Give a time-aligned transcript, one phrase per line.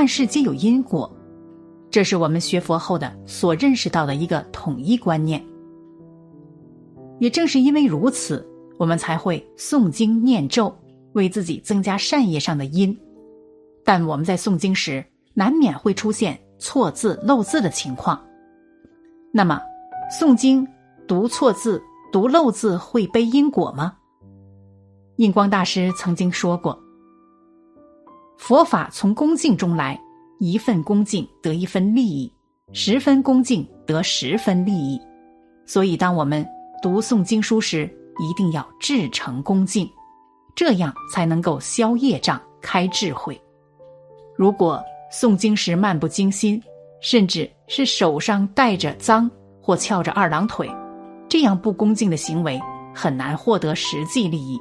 [0.00, 1.14] 万事皆有因果，
[1.90, 5.44] 这是我们学佛后的所认识到的一个统一观念。
[7.18, 10.74] 也正是因为如此，我们才会诵经念咒，
[11.12, 12.98] 为自己增加善业上的因。
[13.84, 18.18] 但我们在诵经时，难免会出现错字漏字的情况。
[19.30, 19.60] 那么，
[20.18, 20.66] 诵经
[21.06, 23.98] 读错字、读漏字会背因果吗？
[25.16, 26.82] 印光大师曾经说过。
[28.40, 30.00] 佛法从恭敬中来，
[30.38, 32.32] 一份恭敬得一分利益，
[32.72, 34.98] 十分恭敬得十分利益。
[35.66, 36.44] 所以，当我们
[36.82, 37.84] 读诵经书时，
[38.18, 39.86] 一定要至诚恭敬，
[40.56, 43.38] 这样才能够消业障、开智慧。
[44.38, 46.60] 如果诵经时漫不经心，
[47.02, 49.30] 甚至是手上带着脏
[49.60, 50.66] 或翘着二郎腿，
[51.28, 52.58] 这样不恭敬的行为
[52.94, 54.58] 很难获得实际利益，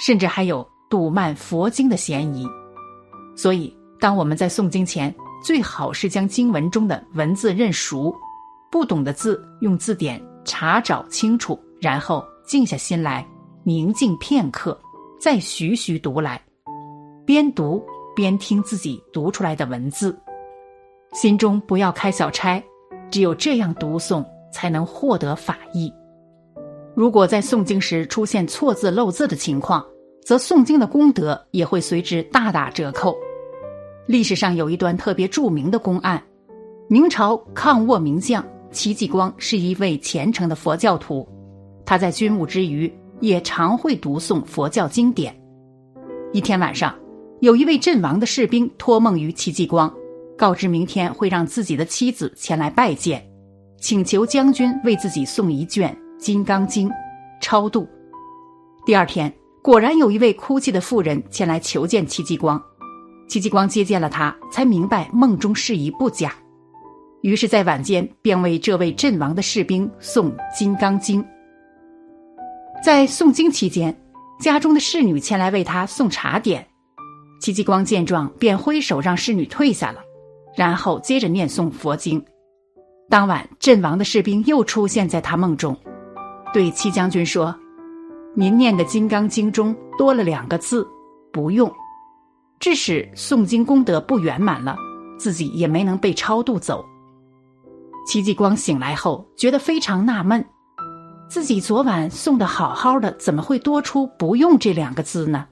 [0.00, 2.48] 甚至还有堵慢佛经的嫌疑。
[3.40, 8.14] 所以，当我们在诵经前，最好是将经文中的文字认熟，
[8.70, 13.26] 不懂的字用字典查找清楚，然后静下心来，
[13.64, 14.78] 宁静片刻，
[15.18, 16.38] 再徐徐读来，
[17.24, 17.82] 边读
[18.14, 20.14] 边听自己读出来的文字，
[21.14, 22.62] 心中不要开小差，
[23.10, 25.90] 只有这样读诵，才能获得法益。
[26.94, 29.82] 如果在诵经时出现错字漏字的情况，
[30.26, 33.16] 则诵经的功德也会随之大打折扣。
[34.10, 36.20] 历史上有一段特别著名的公案：
[36.88, 41.24] 明朝抗倭名将戚继光是一位虔诚的佛教徒，
[41.86, 45.32] 他在军务之余也常会读诵佛教经典。
[46.32, 46.92] 一天晚上，
[47.38, 49.88] 有一位阵亡的士兵托梦于戚继光，
[50.36, 53.24] 告知明天会让自己的妻子前来拜见，
[53.78, 56.88] 请求将军为自己送一卷《金刚经》
[57.40, 57.88] 超度。
[58.84, 62.60] 第二天，果然有一位哭泣的妇人前来求见戚继光。
[63.30, 66.34] 戚继光接见了他，才明白梦中事宜不假，
[67.22, 71.22] 于是，在晚间便为这位阵亡的士兵诵《金刚经》。
[72.84, 73.96] 在诵经期间，
[74.40, 76.66] 家中的侍女前来为他送茶点，
[77.40, 80.00] 戚继光见状，便挥手让侍女退下了，
[80.56, 82.20] 然后接着念诵佛经。
[83.08, 85.76] 当晚，阵亡的士兵又出现在他梦中，
[86.52, 87.54] 对戚将军说
[88.34, 90.84] ：“您念的《金刚经》中多了两个字，
[91.32, 91.72] 不用。”
[92.60, 94.76] 致使诵经功德不圆满了，
[95.18, 96.84] 自己也没能被超度走。
[98.06, 100.44] 戚继光醒来后觉得非常纳闷，
[101.26, 105.46] 自己昨晚诵的好好的，怎么会多出“不用”这两个字呢？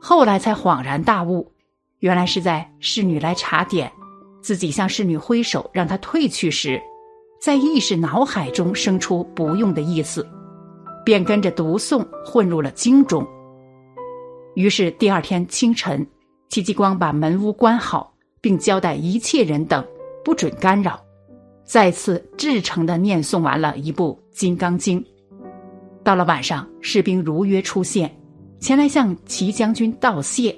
[0.00, 1.52] 后来才恍然大悟，
[1.98, 3.92] 原来是在侍女来查点，
[4.40, 6.80] 自己向侍女挥手让她退去时，
[7.38, 10.26] 在意识脑海中生出“不用”的意思，
[11.04, 13.26] 便跟着读诵混入了经中。
[14.56, 16.04] 于是第二天清晨，
[16.48, 19.84] 戚继光把门屋关好，并交代一切人等
[20.24, 20.98] 不准干扰，
[21.62, 24.98] 再次至诚的念诵完了一部《金刚经》。
[26.02, 28.10] 到了晚上，士兵如约出现，
[28.58, 30.56] 前来向齐将军道谢，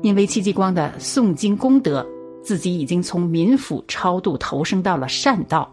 [0.00, 2.06] 因为戚继光的诵经功德，
[2.42, 5.70] 自己已经从民府超度投生到了善道。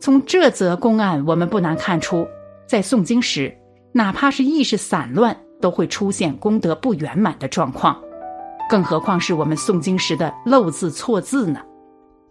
[0.00, 2.26] 从这则公案，我们不难看出，
[2.66, 3.56] 在诵经时，
[3.92, 5.43] 哪怕是意识散乱。
[5.60, 7.98] 都会出现功德不圆满的状况，
[8.68, 11.60] 更何况是我们诵经时的漏字错字呢？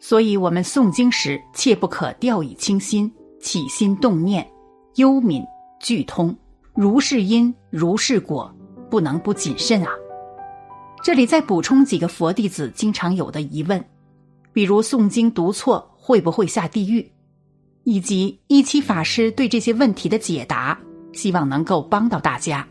[0.00, 3.10] 所以，我们诵经时切不可掉以轻心，
[3.40, 4.46] 起心动念，
[4.96, 5.42] 幽敏
[5.80, 6.36] 俱通，
[6.74, 8.54] 如是因如是果，
[8.90, 9.88] 不能不谨慎啊！
[11.02, 13.82] 这里再补充几个佛弟子经常有的疑问，
[14.52, 17.10] 比如诵经读错会不会下地狱，
[17.84, 20.78] 以及一期法师对这些问题的解答，
[21.12, 22.66] 希望能够帮到大家。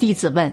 [0.00, 0.50] 弟子问：“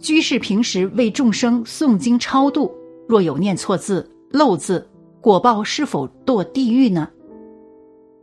[0.00, 2.74] 居士平时为众生诵经超度，
[3.06, 4.88] 若有念错字、漏字，
[5.20, 7.06] 果报是否堕地狱呢？”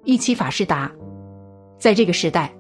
[0.05, 0.91] 一期法师答
[1.77, 2.51] ：“在这个时代，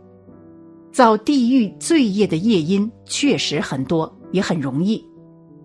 [0.91, 5.03] 造地狱罪业的业因确实很多，也很容易，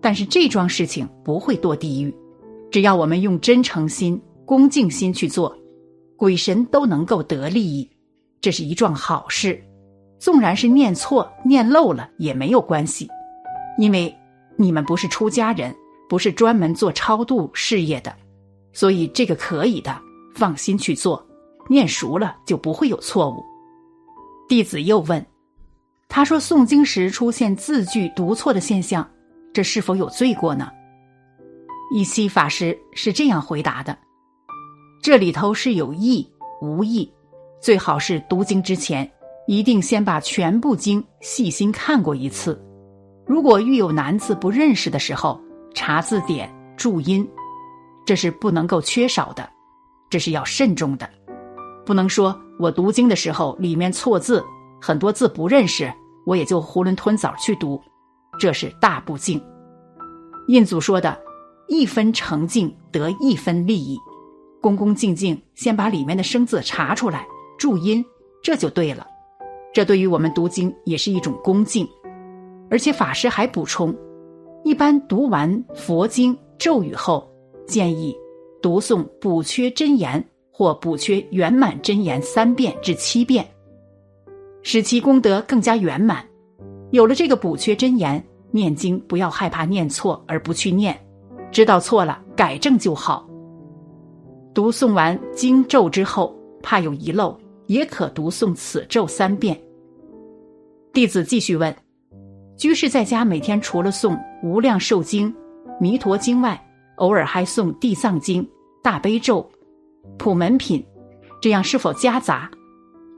[0.01, 2.11] 但是这桩事情不会堕地狱。
[2.71, 5.55] 只要我们用真诚心、恭敬心去做，
[6.17, 7.87] 鬼神都能够得利益，
[8.41, 9.63] 这是一桩好事。”
[10.19, 13.09] 纵然是念错、念漏了也没有关系，
[13.77, 14.13] 因为
[14.57, 15.73] 你们不是出家人，
[16.09, 18.13] 不是专门做超度事业的，
[18.73, 19.97] 所以这个可以的，
[20.35, 21.25] 放心去做，
[21.69, 23.43] 念熟了就不会有错误。
[24.49, 25.25] 弟子又问，
[26.09, 29.09] 他说诵经时出现字句读错的现象，
[29.53, 30.69] 这是否有罪过呢？
[31.93, 33.97] 一期法师是这样回答的：
[35.01, 36.29] 这里头是有意
[36.61, 37.09] 无意，
[37.61, 39.09] 最好是读经之前。
[39.49, 42.63] 一定先把全部经细心看过一次，
[43.25, 45.41] 如果遇有难字不认识的时候，
[45.73, 46.47] 查字典
[46.77, 47.27] 注音，
[48.05, 49.49] 这是不能够缺少的，
[50.07, 51.09] 这是要慎重的，
[51.83, 54.45] 不能说我读经的时候里面错字
[54.79, 55.91] 很多字不认识，
[56.27, 57.81] 我也就囫囵吞枣去读，
[58.39, 59.43] 这是大不敬。
[60.47, 61.19] 印祖说的，
[61.67, 63.97] 一分诚敬得一分利益，
[64.61, 67.25] 恭恭敬敬先把里面的生字查出来，
[67.57, 68.05] 注音，
[68.43, 69.07] 这就对了。
[69.79, 71.87] 这对于我们读经也是一种恭敬，
[72.69, 73.95] 而且法师还补充：
[74.65, 77.25] 一般读完佛经咒语后，
[77.65, 78.13] 建议
[78.61, 80.21] 读诵补缺真言
[80.51, 83.47] 或补缺圆满真言三遍至七遍，
[84.63, 86.25] 使其功德更加圆满。
[86.91, 88.21] 有了这个补缺真言，
[88.51, 90.93] 念经不要害怕念错而不去念，
[91.53, 93.25] 知道错了改正就好。
[94.53, 97.33] 读诵完经咒之后，怕有遗漏。
[97.67, 99.55] 也可读诵此咒三遍。
[100.99, 101.73] 弟子继续问：
[102.57, 105.33] 居士在家每天除了诵《无量寿经》
[105.79, 106.61] 《弥陀经》外，
[106.97, 108.43] 偶尔还诵《地藏经》
[108.83, 109.41] 《大悲咒》
[110.17, 110.81] 《普门品》，
[111.41, 112.51] 这样是否夹杂？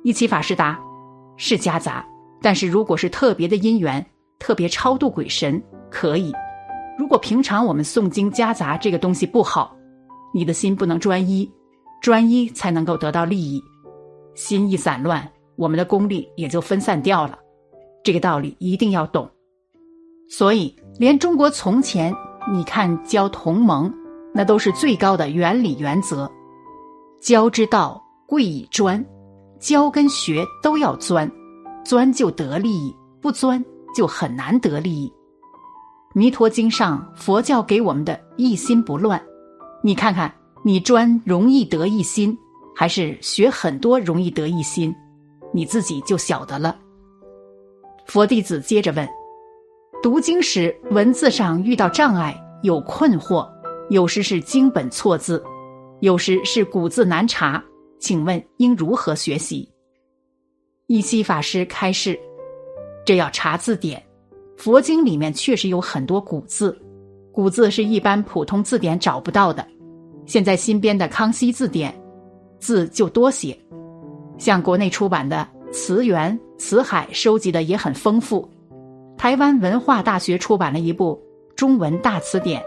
[0.03, 0.79] 一期法师答：
[1.37, 2.05] 是夹杂，
[2.39, 4.05] 但是如果是特别的因缘，
[4.37, 6.31] 特别超度鬼神，可以。
[6.99, 9.75] 如果平常我们诵经夹杂这个东西不好，
[10.35, 11.51] 你的心不能专一，
[11.99, 13.59] 专一才能够得到利益。
[14.35, 17.39] 心一散乱，我们的功力也就分散掉了。
[18.03, 19.29] 这个道理一定要懂。
[20.29, 22.15] 所以，连中国从前，
[22.51, 23.93] 你看教同盟，
[24.33, 26.31] 那都是最高的原理原则。
[27.21, 29.05] 教之道贵以专，
[29.59, 31.29] 教跟学都要钻，
[31.83, 33.63] 钻就得利益，不钻
[33.95, 35.11] 就很难得利益。
[36.13, 39.21] 弥陀经上佛教给我们的一心不乱，
[39.83, 40.33] 你看看，
[40.63, 42.37] 你专容易得一心。
[42.73, 44.95] 还是学很多容易得一心，
[45.53, 46.75] 你自己就晓得了。
[48.11, 49.07] 佛弟子接着问：
[50.03, 53.49] 读经时文字上遇到障碍，有困惑，
[53.89, 55.41] 有时是经本错字，
[56.01, 57.63] 有时是古字难查，
[58.01, 59.65] 请问应如何学习？
[60.87, 62.19] 一西法师开示：
[63.05, 64.03] 这要查字典。
[64.57, 66.77] 佛经里面确实有很多古字，
[67.31, 69.65] 古字是一般普通字典找不到的。
[70.25, 71.97] 现在新编的康熙字典。
[72.59, 73.57] 字就多些，
[74.37, 78.47] 像国内出版的《词源》《辞海》收集的也很丰富。
[79.17, 81.19] 台湾文化大学出版了一部
[81.55, 82.61] 《中文大词典》，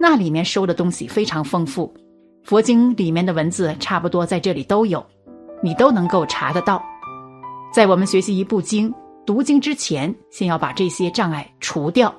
[0.00, 1.94] 那里面收的东西非常丰富。
[2.42, 5.04] 佛经里面的文字差不多在这里都有，
[5.62, 6.82] 你都能够查得到。
[7.72, 8.92] 在我们学习一部经、
[9.24, 12.12] 读经之前，先要把这些障碍除掉，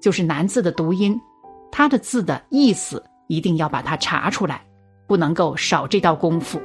[0.00, 1.14] 就是难字的读音，
[1.70, 4.64] 它的字的意思一定要把它查出来，
[5.06, 6.58] 不能够少这道功夫。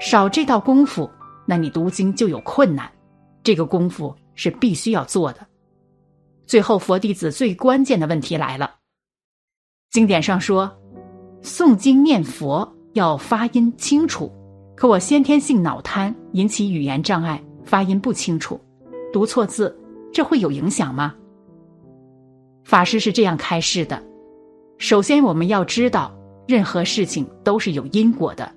[0.00, 1.10] 少这道功夫，
[1.44, 2.90] 那你读经就有困难。
[3.44, 5.46] 这个功夫是必须要做的。
[6.46, 8.74] 最后，佛弟子最关键的问题来了。
[9.90, 10.70] 经典上说，
[11.42, 14.32] 诵经念佛要发音清楚，
[14.74, 18.60] 可我先天性脑瘫，引起语言障碍，发音不清楚，
[19.12, 19.78] 读错字，
[20.12, 21.14] 这会有影响吗？
[22.64, 24.02] 法师是这样开示的：
[24.78, 26.14] 首先，我们要知道，
[26.48, 28.50] 任何事情都是有因果的。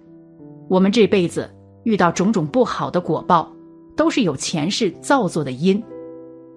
[0.69, 1.53] 我们这辈子
[1.83, 3.49] 遇到种种不好的果报，
[3.97, 5.83] 都是有前世造作的因。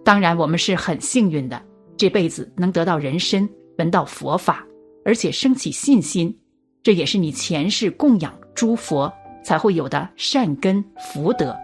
[0.04, 1.60] 当然，我们是很幸运的，
[1.96, 4.64] 这辈子能得到人身，闻到佛法，
[5.04, 6.38] 而且升起信心，
[6.82, 11.56] 这也是你前世供养诸佛才会有的善根福德。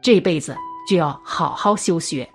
[0.00, 0.54] 这辈子
[0.88, 2.28] 就要好好修学。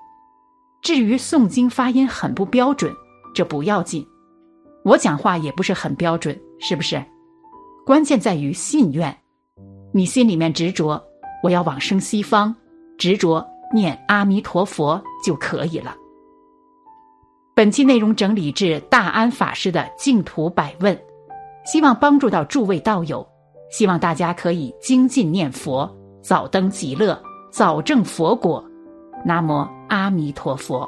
[0.82, 2.92] 至于诵经发音很不标准，
[3.34, 4.06] 这不要紧，
[4.84, 7.04] 我讲话也不是很标准，是不是？
[7.86, 9.16] 关键在于信愿。
[9.92, 11.04] 你心里面执着，
[11.44, 12.56] 我要往生西方，
[13.00, 15.96] 执着念阿弥陀佛就可以了。
[17.56, 20.98] 本期内容整理至大安法师的净土百问，
[21.66, 23.28] 希望帮助到诸位道友，
[23.72, 25.90] 希望大家可以精进念佛，
[26.22, 27.20] 早登极乐，
[27.52, 28.64] 早证佛果。
[29.26, 30.88] 南无阿弥陀佛。